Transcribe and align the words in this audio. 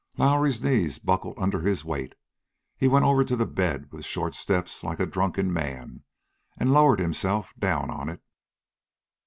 Lowrie's 0.17 0.59
knees 0.63 0.97
buckled 0.97 1.37
under 1.37 1.59
his 1.61 1.85
weight. 1.85 2.15
He 2.75 2.87
went 2.87 3.05
over 3.05 3.23
to 3.23 3.35
the 3.35 3.45
bed, 3.45 3.91
with 3.91 4.03
short 4.03 4.33
steps 4.33 4.83
like 4.83 4.99
a 4.99 5.05
drunken 5.05 5.53
man, 5.53 6.03
and 6.57 6.73
lowered 6.73 6.99
himself 6.99 7.53
down 7.59 7.91
on 7.91 8.09
it. 8.09 8.19